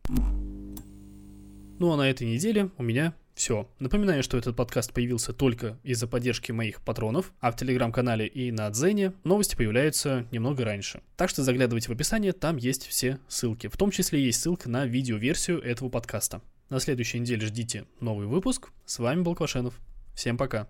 Ну 1.79 1.93
а 1.93 1.97
на 1.97 2.11
этой 2.11 2.27
неделе 2.27 2.71
у 2.77 2.83
меня 2.83 3.15
все. 3.41 3.67
Напоминаю, 3.79 4.23
что 4.23 4.37
этот 4.37 4.55
подкаст 4.55 4.93
появился 4.93 5.33
только 5.33 5.79
из-за 5.83 6.07
поддержки 6.07 6.53
моих 6.53 6.83
патронов, 6.83 7.33
а 7.41 7.51
в 7.51 7.57
телеграм-канале 7.57 8.27
и 8.27 8.53
на 8.53 8.69
Дзене 8.69 9.15
новости 9.25 9.57
появляются 9.57 10.27
немного 10.31 10.63
раньше. 10.63 11.01
Так 11.17 11.31
что 11.31 11.43
заглядывайте 11.43 11.89
в 11.89 11.93
описание, 11.93 12.35
там 12.35 12.59
есть 12.59 12.87
все 12.87 13.19
ссылки. 13.29 13.69
В 13.69 13.79
том 13.79 13.93
числе 13.93 14.23
есть 14.23 14.43
ссылка 14.43 14.69
на 14.69 14.85
видеоверсию 14.85 15.59
этого 15.63 15.89
подкаста. 15.89 16.43
На 16.69 16.81
следующей 16.81 17.19
неделе 17.19 17.47
ждите 17.47 17.87
новый 17.99 18.27
выпуск. 18.27 18.69
С 18.85 18.99
вами 18.99 19.23
был 19.23 19.35
Квашенов. 19.35 19.81
Всем 20.15 20.37
пока. 20.37 20.69